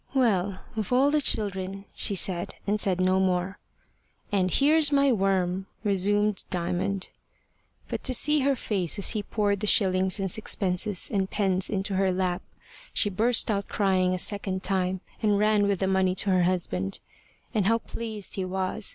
"Well! 0.15 0.57
of 0.75 0.91
all 0.91 1.11
the 1.11 1.21
children!" 1.21 1.85
she 1.93 2.15
said, 2.15 2.55
and 2.65 2.81
said 2.81 2.99
no 2.99 3.19
more. 3.19 3.59
"And 4.31 4.49
here's 4.49 4.91
my 4.91 5.11
worm," 5.11 5.67
resumed 5.83 6.43
Diamond. 6.49 7.09
But 7.87 8.03
to 8.05 8.15
see 8.15 8.39
her 8.39 8.55
face 8.55 8.97
as 8.97 9.11
he 9.11 9.21
poured 9.21 9.59
the 9.59 9.67
shillings 9.67 10.19
and 10.19 10.31
sixpences 10.31 11.11
and 11.13 11.29
pence 11.29 11.69
into 11.69 11.97
her 11.97 12.11
lap! 12.11 12.41
She 12.95 13.11
burst 13.11 13.51
out 13.51 13.67
crying 13.67 14.11
a 14.15 14.17
second 14.17 14.63
time, 14.63 15.01
and 15.21 15.37
ran 15.37 15.67
with 15.67 15.77
the 15.81 15.85
money 15.87 16.15
to 16.15 16.31
her 16.31 16.43
husband. 16.45 16.99
And 17.53 17.67
how 17.67 17.77
pleased 17.77 18.33
he 18.33 18.43
was! 18.43 18.89